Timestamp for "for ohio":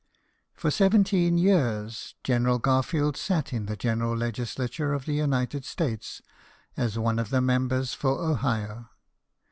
7.93-8.89